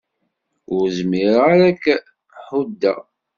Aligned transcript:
Ur 0.75 0.85
zmireɣ 0.97 1.43
ara 1.51 1.65
ad 1.71 1.77
k-ḥuddeɣ. 1.83 2.99